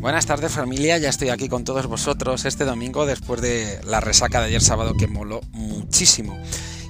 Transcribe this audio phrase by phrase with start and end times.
[0.00, 4.40] Buenas tardes familia, ya estoy aquí con todos vosotros este domingo después de la resaca
[4.40, 6.40] de ayer sábado que moló muchísimo.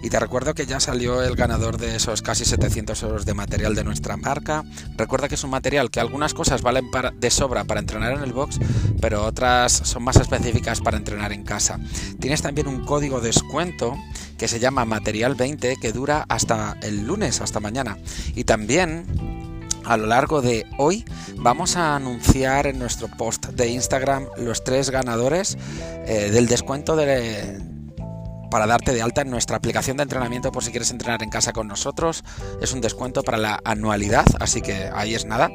[0.00, 3.74] Y te recuerdo que ya salió el ganador de esos casi 700 euros de material
[3.74, 4.64] de nuestra marca.
[4.96, 6.88] Recuerda que es un material que algunas cosas valen
[7.18, 8.60] de sobra para entrenar en el box,
[9.00, 11.80] pero otras son más específicas para entrenar en casa.
[12.20, 13.96] Tienes también un código de descuento
[14.38, 17.98] que se llama Material 20 que dura hasta el lunes, hasta mañana.
[18.36, 19.39] Y también
[19.84, 21.04] a lo largo de hoy
[21.36, 25.56] vamos a anunciar en nuestro post de Instagram los tres ganadores
[26.06, 27.60] eh, del descuento de,
[28.50, 31.52] para darte de alta en nuestra aplicación de entrenamiento por si quieres entrenar en casa
[31.52, 32.24] con nosotros.
[32.60, 35.50] Es un descuento para la anualidad, así que ahí es nada.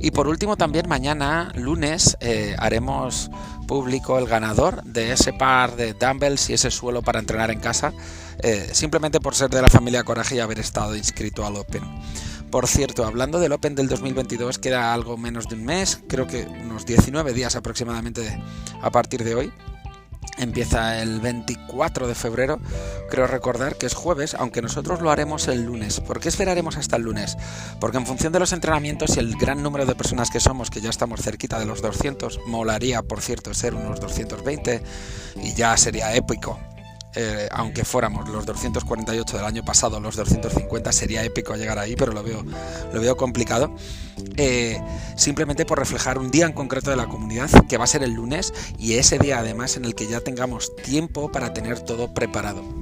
[0.00, 3.30] Y por último también mañana, lunes, eh, haremos
[3.68, 7.92] público el ganador de ese par de dumbbells y ese suelo para entrenar en casa,
[8.42, 11.82] eh, simplemente por ser de la familia Coraje y haber estado inscrito al Open.
[12.50, 16.42] Por cierto, hablando del Open del 2022, queda algo menos de un mes, creo que
[16.42, 18.42] unos 19 días aproximadamente
[18.82, 19.52] a partir de hoy
[20.36, 22.58] empieza el 24 de febrero,
[23.08, 26.00] creo recordar que es jueves, aunque nosotros lo haremos el lunes.
[26.00, 27.36] ¿Por qué esperaremos hasta el lunes?
[27.78, 30.80] Porque en función de los entrenamientos y el gran número de personas que somos, que
[30.80, 34.82] ya estamos cerquita de los 200, molaría, por cierto, ser unos 220
[35.36, 36.58] y ya sería épico
[37.14, 42.12] eh, aunque fuéramos los 248 del año pasado, los 250, sería épico llegar ahí, pero
[42.12, 42.44] lo veo,
[42.92, 43.74] lo veo complicado.
[44.36, 44.80] Eh,
[45.16, 48.12] simplemente por reflejar un día en concreto de la comunidad, que va a ser el
[48.12, 52.79] lunes, y ese día además en el que ya tengamos tiempo para tener todo preparado.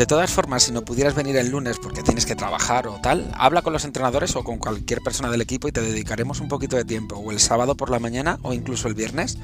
[0.00, 3.30] De todas formas, si no pudieras venir el lunes porque tienes que trabajar o tal,
[3.34, 6.76] habla con los entrenadores o con cualquier persona del equipo y te dedicaremos un poquito
[6.76, 9.36] de tiempo, o el sábado por la mañana o incluso el viernes,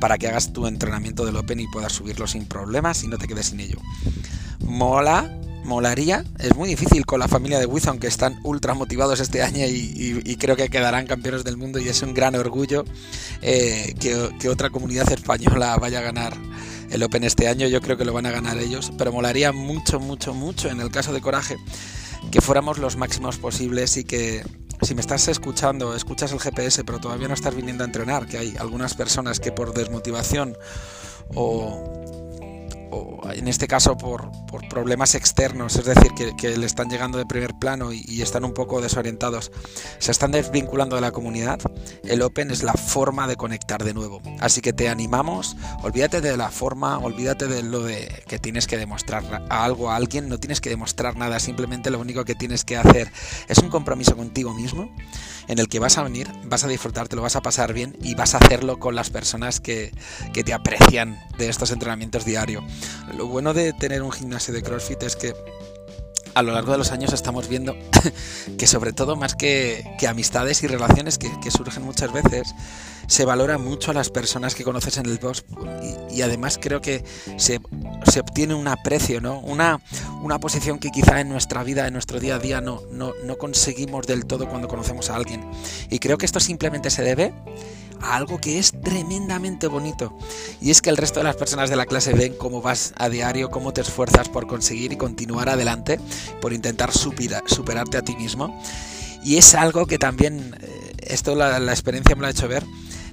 [0.00, 3.28] para que hagas tu entrenamiento del Open y puedas subirlo sin problemas y no te
[3.28, 3.78] quedes sin ello.
[4.58, 5.30] Mola,
[5.64, 6.24] molaría.
[6.38, 10.36] Es muy difícil con la familia de Wiz, aunque están ultra motivados este año y,
[10.36, 12.84] creo que quedarán campeones del mundo y es un gran orgullo
[13.40, 16.36] eh, que, otra comunidad española vaya a ganar
[16.92, 17.66] el Open este año.
[17.68, 20.90] Yo creo que lo van a ganar ellos, pero molaría mucho, mucho, mucho en el
[20.90, 21.56] caso de Coraje
[22.30, 24.44] que fuéramos los máximos posibles y que
[24.82, 28.38] si me estás escuchando, escuchas el GPS pero todavía no estás viniendo a entrenar, que
[28.38, 30.56] hay algunas personas que por desmotivación
[31.34, 32.21] o
[32.92, 34.30] o en este caso por,
[34.68, 38.80] problemas externos, es decir, que, le están llegando de primer plano y, están un poco
[38.80, 39.50] desorientados,
[39.98, 41.58] se están desvinculando de la comunidad,
[42.04, 44.20] el Open es la forma de conectar de nuevo.
[44.40, 48.76] Así que te animamos, olvídate de la forma, olvídate de lo de que tienes que
[48.76, 52.76] demostrar algo a alguien, no tienes que demostrar nada, simplemente lo único que tienes que
[52.76, 53.10] hacer
[53.48, 54.90] es un compromiso contigo mismo
[55.48, 57.96] en el que vas a venir, vas a disfrutar, te lo vas a pasar bien
[58.02, 59.92] y vas a hacerlo con las personas que,
[60.32, 62.62] que te aprecian de estos entrenamientos diarios.
[63.16, 65.34] Lo bueno de tener un gimnasio de CrossFit es que
[66.34, 67.76] a lo largo de los años estamos viendo
[68.58, 72.54] que sobre todo más que, amistades y relaciones que, surgen muchas veces,
[73.06, 75.44] se valora mucho a las personas que conoces en el box
[76.10, 77.04] y, además creo que
[77.36, 77.60] se,
[78.20, 79.40] obtiene un aprecio, ¿no?
[79.40, 79.80] Una,
[80.22, 83.36] una posición que quizá en nuestra vida, en nuestro día a día no, no, no
[83.36, 85.44] conseguimos del todo cuando conocemos a alguien.
[85.90, 87.34] Y creo que esto simplemente se debe
[88.02, 90.16] algo que es tremendamente bonito.
[90.60, 93.08] Y es que el resto de las personas de la clase ven cómo vas a
[93.08, 95.98] diario, cómo te esfuerzas por conseguir y continuar adelante,
[96.40, 98.60] por intentar superarte a ti mismo.
[99.24, 102.64] Y es algo que también, eh, esto la, experiencia me lo ha hecho ver,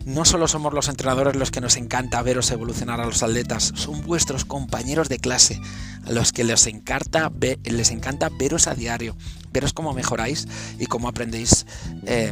[0.06, 4.02] no solo somos los entrenadores los que nos encanta veros evolucionar a los atletas, son
[4.04, 5.62] vuestros compañeros de clase,
[6.06, 7.32] a los que les encanta,
[7.64, 9.16] les encanta veros a diario,
[9.52, 10.48] veros cómo mejoráis
[10.80, 11.68] y cómo aprendéis
[12.08, 12.30] eh,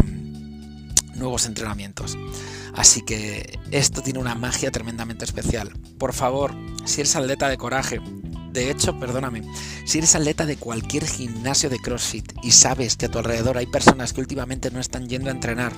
[1.18, 2.18] nuevos entrenamientos.
[2.76, 5.72] Así que esto tiene una magia tremendamente especial.
[5.98, 6.54] Por favor,
[6.86, 8.00] si eres atleta de coraje,
[8.52, 9.44] de hecho, perdóname,
[9.86, 13.66] si eres atleta de cualquier gimnasio de CrossFit y sabes que a tu alrededor hay
[13.66, 15.74] personas que últimamente no están yendo a entrenar,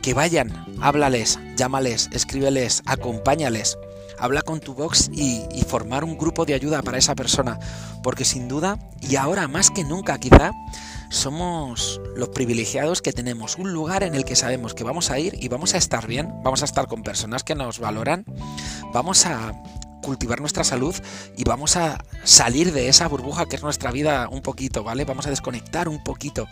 [0.00, 3.76] que vayan, háblales, llámales, escríbeles, acompáñales,
[4.22, 7.58] habla con tu box y, y, formar un grupo de ayuda para esa persona,
[8.04, 10.52] porque sin duda, y ahora más que nunca quizá,
[11.10, 15.34] somos los privilegiados que tenemos un lugar en el que sabemos que vamos a ir
[15.40, 18.24] y vamos a estar bien, vamos a estar con personas que nos valoran,
[18.92, 19.60] vamos a
[20.02, 20.94] cultivar nuestra salud
[21.36, 25.04] y vamos a salir de esa burbuja que es nuestra vida un poquito, ¿vale?
[25.04, 26.46] Vamos a desconectar un poquito.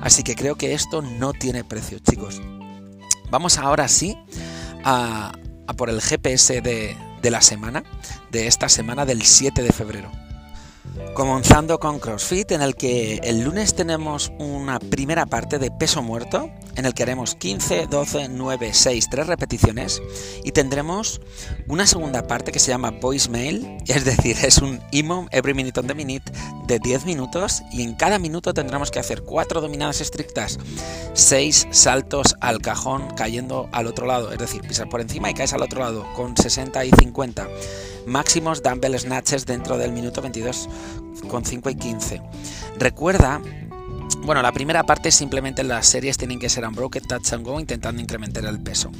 [0.00, 2.42] Así que creo que esto no tiene precio, chicos.
[3.30, 4.16] Vamos ahora sí
[4.84, 5.32] a,
[5.74, 7.84] por el GPS de, de la semana,
[8.30, 10.10] de esta semana del 7 de febrero.
[11.14, 16.48] Comenzando con CrossFit, en el que el lunes tenemos una primera parte de peso muerto,
[16.76, 20.00] en el que haremos 15, 12, 9, 6, 3 repeticiones,
[20.44, 21.20] y tendremos
[21.66, 25.88] una segunda parte que se llama voicemail, es decir, es un IMOM every minute on
[25.88, 26.30] the minute
[26.68, 30.58] de 10 minutos, y en cada minuto tendremos que hacer 4 dominadas estrictas,
[31.14, 35.52] 6 saltos al cajón cayendo al otro lado, es decir, pisar por encima y caes
[35.52, 37.48] al otro lado con 60 y 50
[38.08, 40.68] máximos dumbbell snatches dentro del minuto 22
[41.28, 42.22] con 5 y 15.
[42.78, 43.40] Recuerda
[44.22, 48.02] bueno, la primera parte simplemente las series tienen que ser unbroken, touch and go, intentando
[48.02, 48.90] incrementar el peso.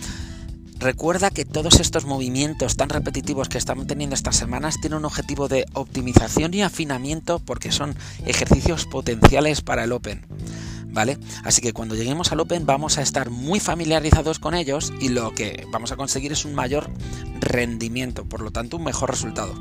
[0.79, 5.49] Recuerda que todos estos movimientos tan repetitivos que estamos teniendo estas semanas tienen un objetivo
[5.49, 7.97] de optimización y afinamiento porque son
[8.27, 10.25] ejercicios potenciales para el Open.
[10.91, 11.19] ¿Vale?
[11.45, 15.35] Así que cuando lleguemos al Open vamos a estar muy familiarizados con ellos y lo
[15.35, 16.91] que vamos a conseguir es un mayor
[17.41, 19.55] rendimiento, por lo tanto un mejor resultado.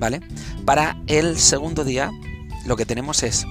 [0.00, 0.20] ¿Vale?
[0.64, 2.10] Para el segundo día
[2.66, 3.46] lo que tenemos es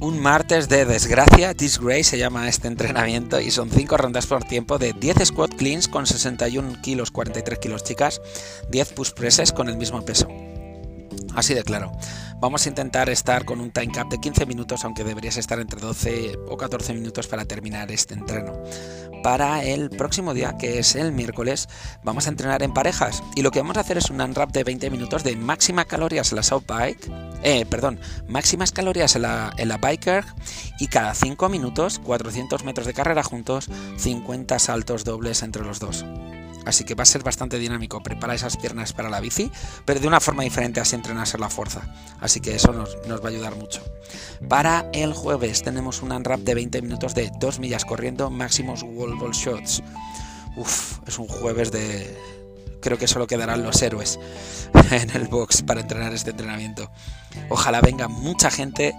[0.00, 4.78] un martes de desgracia, Disgrace se llama este entrenamiento y son 5 rondas por tiempo
[4.78, 8.20] de 10 squat cleans con 61 kilos, 43 kilos chicas,
[8.70, 10.26] 10 push presses con el mismo peso.
[11.36, 11.92] Así de claro.
[12.42, 15.80] Vamos a intentar estar con un time cap de 15 minutos, aunque deberías estar entre
[15.80, 18.52] 12 o 14 minutos para terminar este entreno.
[19.22, 21.68] Para el próximo día, que es el miércoles,
[22.02, 24.64] vamos a entrenar en parejas y lo que vamos a hacer es un unwrap de
[24.64, 27.08] 20 minutos de máxima calorías en la South Bike,
[27.44, 30.24] eh, perdón, máximas calorías en la, en la Biker
[30.80, 36.04] y cada 5 minutos, 400 metros de carrera juntos, 50 saltos dobles entre los dos.
[36.66, 38.02] Así que va a ser bastante dinámico.
[38.02, 39.50] Prepara esas piernas para la bici,
[39.84, 41.82] pero de una forma diferente así entrenarse la fuerza.
[42.20, 43.82] Así que eso nos, nos va a ayudar mucho.
[44.48, 49.16] Para el jueves tenemos un unwrap de 20 minutos de 2 millas corriendo, máximos wall
[49.16, 49.82] ball shots.
[50.56, 52.16] Uf, es un jueves de,
[52.82, 54.18] creo que solo quedarán los héroes
[54.90, 56.90] en el box para entrenar este entrenamiento.
[57.48, 58.94] Ojalá venga mucha gente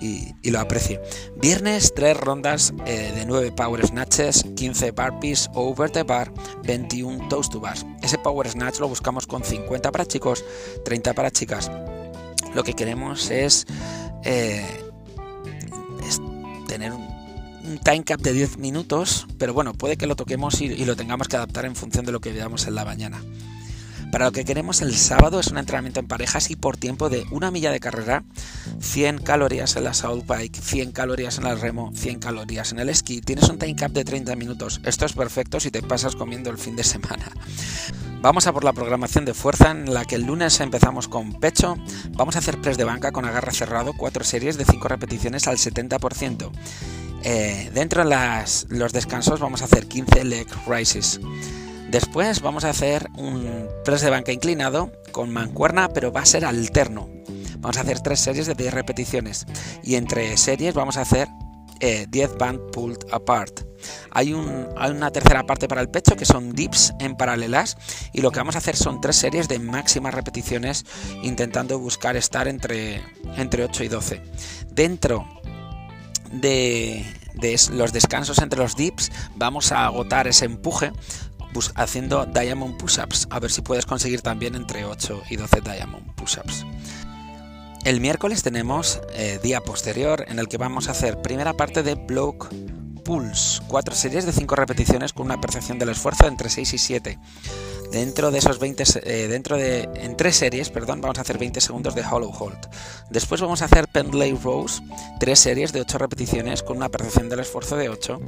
[0.00, 1.00] y, lo aprecie.
[1.36, 6.32] Viernes, tres rondas eh, de 9 power snatches, 15 burpees over the bar,
[6.64, 7.86] 21 toast to bars.
[8.02, 10.44] Ese power snatch lo buscamos con 50 para chicos,
[10.84, 11.70] 30 para chicas.
[12.54, 13.66] Lo que queremos es,
[14.24, 14.66] eh,
[16.06, 16.20] es
[16.66, 17.09] tener un
[17.64, 21.28] un time cap de 10 minutos, pero bueno, puede que lo toquemos y, lo tengamos
[21.28, 23.22] que adaptar en función de lo que veamos en la mañana.
[24.10, 27.24] Para lo que queremos el sábado es un entrenamiento en parejas y por tiempo de
[27.30, 28.24] una milla de carrera,
[28.80, 32.88] 100 calorías en la South Bike, 100 calorías en el remo, 100 calorías en el
[32.88, 33.20] esquí.
[33.20, 34.80] Tienes un time cap de 30 minutos.
[34.84, 37.30] Esto es perfecto si te pasas comiendo el fin de semana.
[38.20, 41.76] Vamos a por la programación de fuerza en la que el lunes empezamos con pecho.
[42.10, 45.56] Vamos a hacer press de banca con agarre cerrado, 4 series de 5 repeticiones al
[45.56, 46.50] 70%.
[47.22, 51.20] Eh, dentro de los descansos vamos a hacer 15 leg rises.
[51.90, 56.44] Después vamos a hacer un press de banca inclinado con mancuerna, pero va a ser
[56.44, 57.08] alterno.
[57.58, 59.46] Vamos a hacer tres series de 10 repeticiones
[59.82, 61.28] y entre series vamos a hacer
[61.80, 63.60] 10 eh, band pulled apart.
[64.10, 67.76] Hay, una tercera parte para el pecho que son dips en paralelas
[68.12, 70.84] y lo que vamos a hacer son tres series de máximas repeticiones
[71.22, 73.02] intentando buscar estar entre,
[73.36, 74.22] entre 8 y 12.
[74.70, 75.39] Dentro
[76.30, 77.04] de,
[77.72, 80.92] los descansos entre los dips vamos a agotar ese empuje
[81.74, 83.26] haciendo diamond push-ups.
[83.30, 86.64] A ver si puedes conseguir también entre 8 y 12 diamond push-ups.
[87.84, 91.94] El miércoles tenemos eh, día posterior en el que vamos a hacer primera parte de
[91.94, 92.52] block
[93.04, 97.18] pulse, cuatro series de 5 repeticiones con una percepción del esfuerzo entre 6 y 7.
[97.90, 101.60] Dentro de esos 20, eh, dentro de, en tres series, perdón, vamos a hacer 20
[101.60, 102.58] segundos de hollow hold.
[103.10, 104.82] Después vamos a hacer pendlay rows,
[105.18, 108.20] tres series de 8 repeticiones con una percepción del esfuerzo de 8.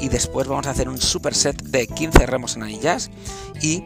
[0.00, 3.10] Y después vamos a hacer un superset de 15 remos en anillas
[3.60, 3.84] y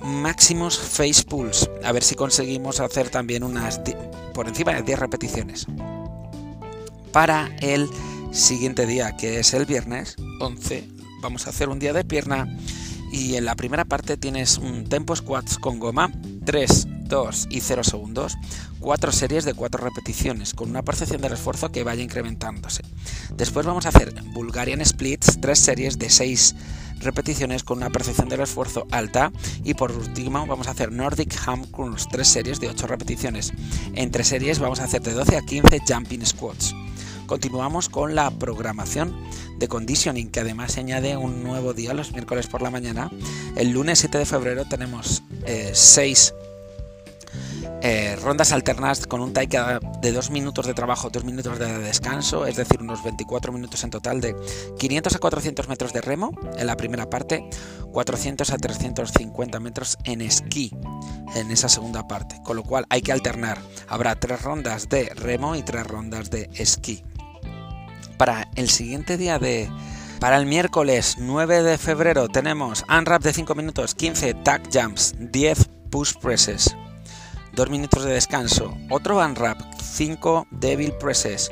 [0.00, 1.70] máximos face pulls.
[1.82, 3.80] A ver si conseguimos hacer también unas
[4.34, 5.66] por encima de 10 repeticiones.
[7.12, 7.88] Para el
[8.32, 10.88] siguiente día, que es el viernes 11,
[11.22, 12.46] vamos a hacer un día de pierna
[13.10, 16.10] y en la primera parte tienes un tempo squats con goma,
[16.44, 18.36] 3, 2 y 0 segundos,
[18.78, 22.82] 4 series de 4 repeticiones, con una percepción del esfuerzo que vaya incrementándose.
[23.36, 26.54] Después vamos a hacer Bulgarian Splits, 3 series de 6
[27.00, 29.32] repeticiones con una percepción del esfuerzo alta
[29.64, 33.52] y por último vamos a hacer Nordic Ham Curls, 3 series de 8 repeticiones.
[33.94, 36.74] Entre series vamos a hacer de 12 a 15 Jumping Squats.
[37.30, 39.14] Continuamos con la programación
[39.60, 43.08] de conditioning, que además añade un nuevo día los miércoles por la mañana.
[43.54, 45.22] El lunes 7 de febrero tenemos
[45.72, 46.34] 6
[47.82, 52.46] eh, rondas alternas con un time de 2 minutos de trabajo, 2 minutos de descanso,
[52.46, 54.34] es decir, unos 24 minutos en total de
[54.80, 57.48] 500 a 400 metros de remo en la primera parte,
[57.92, 60.72] 400 a 350 metros en esquí
[61.36, 63.60] en esa segunda parte, con lo cual hay que alternar.
[63.86, 67.04] Habrá tres rondas de remo y tres rondas de esquí.
[68.20, 69.70] Para el siguiente día de...
[70.20, 75.70] Para el miércoles 9 de febrero tenemos unwrap de 5 minutos, 15 tag jumps, 10
[75.88, 76.76] push presses,
[77.54, 81.50] 2 minutos de descanso, otro unwrap, 5 devil presses,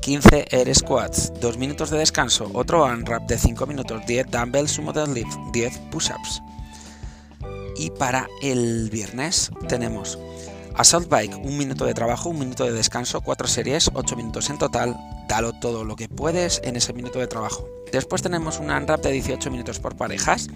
[0.00, 4.94] 15 air squats, 2 minutos de descanso, otro unwrap de 5 minutos, 10 dumbbell sumo
[4.94, 6.40] deadlift, 10 push-ups.
[7.76, 10.18] Y para el viernes tenemos
[10.76, 14.56] Assault Bike, un minuto de trabajo, un minuto de descanso, 4 series, 8 minutos en
[14.56, 14.96] total,
[15.28, 17.68] dalo todo lo que puedes en ese minuto de trabajo.
[17.92, 20.48] Después tenemos un unwrap de 18 minutos por parejas,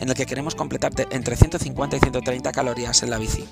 [0.00, 3.44] en el que queremos completar entre 150 y 130 calorías en la bici.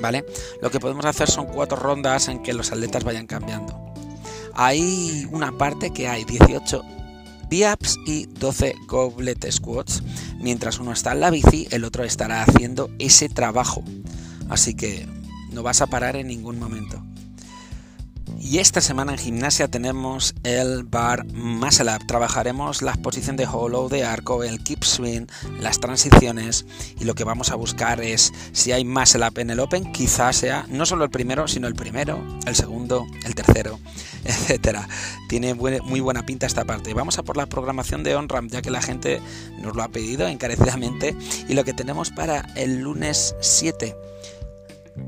[0.00, 0.24] ¿Vale?
[0.60, 3.78] Lo que podemos hacer son cuatro rondas en que los atletas vayan cambiando.
[4.54, 6.82] Hay una parte que hay 18
[7.48, 10.02] biaps y 12 goblet squats.
[10.40, 13.82] Mientras uno está en la bici, el otro estará haciendo ese trabajo.
[14.48, 15.06] Así que
[15.52, 17.02] no vas a parar en ningún momento.
[18.44, 22.06] Y esta semana en gimnasia tenemos el bar muscle up.
[22.06, 25.24] Trabajaremos la posición de hollow de arco, el keep swing,
[25.60, 26.66] las transiciones
[27.00, 30.36] y lo que vamos a buscar es si hay muscle up en el open, quizás
[30.36, 33.80] sea no solo el primero, sino el primero, el segundo, el tercero,
[34.24, 34.90] etcétera.
[35.30, 36.92] Tiene muy buena pinta esta parte.
[36.92, 39.22] Vamos a por la programación de on-ramp, ya que la gente
[39.62, 41.16] nos lo ha pedido encarecidamente
[41.48, 43.96] y lo que tenemos para el lunes 7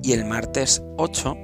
[0.02, 1.37] y el martes 8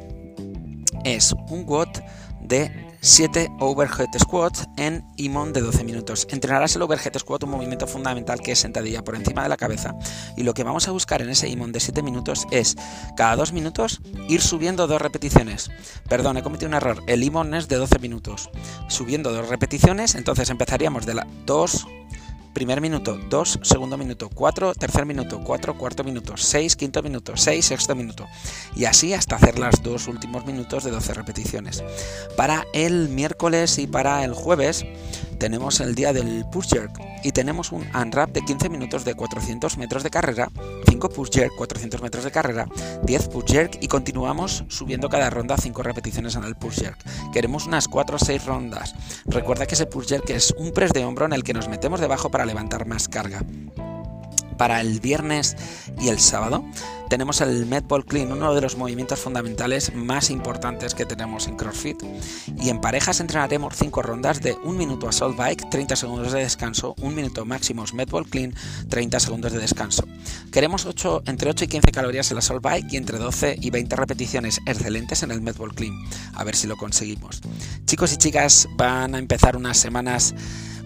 [1.04, 2.00] es un WOT
[2.40, 6.26] de 7 overhead squats en IMON de 12 minutos.
[6.30, 9.94] Entrenarás el overhead squat, un movimiento fundamental que es sentadilla por encima de la cabeza.
[10.36, 12.76] Y lo que vamos a buscar en ese IMON de 7 minutos es
[13.16, 15.70] cada 2 minutos ir subiendo dos repeticiones.
[16.08, 17.02] Perdón, he cometido un error.
[17.06, 18.50] El IMON es de 12 minutos.
[18.88, 21.86] Subiendo dos repeticiones, entonces empezaríamos de la 2
[22.52, 27.64] primer minuto, 2, segundo minuto, 4, tercer minuto, 4, cuarto minuto, 6, quinto minuto, 6,
[27.64, 28.26] sexto minuto.
[28.76, 31.82] Y así hasta hacer las dos últimos minutos de 12 repeticiones.
[32.36, 34.84] Para el miércoles y para el jueves
[35.42, 39.76] tenemos el día del push jerk y tenemos un unwrap de 15 minutos de 400
[39.76, 40.48] metros de carrera,
[40.88, 42.68] 5 push jerk, 400 metros de carrera,
[43.02, 46.96] 10 push jerk y continuamos subiendo cada ronda 5 repeticiones en el push jerk.
[47.32, 48.94] Queremos unas 4 o 6 rondas.
[49.26, 51.98] Recuerda que ese push jerk es un press de hombro en el que nos metemos
[51.98, 53.42] debajo para levantar más carga
[54.56, 55.56] para el viernes
[56.00, 56.64] y el sábado
[57.12, 62.02] tenemos el Medball Clean, uno de los movimientos fundamentales más importantes que tenemos en CrossFit.
[62.58, 66.94] Y en parejas entrenaremos 5 rondas de 1 minuto Assault Bike, 30 segundos de descanso,
[67.02, 68.54] 1 minuto máximos Medball Clean,
[68.88, 70.08] 30 segundos de descanso.
[70.50, 73.68] Queremos 8, entre 8 y 15 calorías en el Assault Bike y entre 12 y
[73.68, 75.92] 20 repeticiones excelentes en el Medball Clean.
[76.32, 77.42] A ver si lo conseguimos.
[77.84, 80.34] Chicos y chicas, van a empezar unas semanas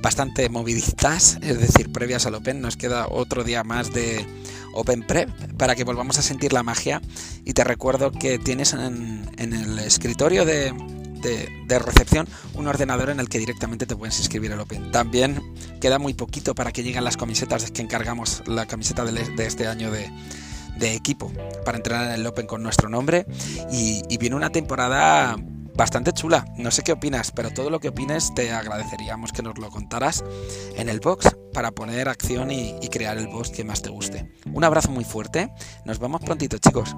[0.07, 2.61] bastante moviditas, es decir, previas al Open.
[2.61, 4.25] Nos queda otro día más de
[4.73, 7.03] Open Prep para que volvamos a sentir la magia.
[7.45, 10.73] Y te recuerdo que tienes en, el escritorio de,
[11.69, 14.93] recepción un ordenador en el que directamente te puedes inscribir al Open.
[14.93, 15.43] También
[15.81, 19.91] queda muy poquito para que lleguen las camisetas que encargamos, la camiseta de, este año
[19.91, 20.09] de,
[20.95, 21.33] equipo
[21.65, 23.27] para entrar en el Open con nuestro nombre
[23.73, 25.37] y viene una temporada
[25.77, 26.45] bastante chula.
[26.57, 30.25] No sé qué opinas, pero todo lo que opines te agradeceríamos que nos lo contaras
[30.77, 34.33] en el box para poner acción y, crear el box que más te guste.
[34.53, 35.53] Un abrazo muy fuerte.
[35.85, 36.95] Nos vemos prontito, chicos.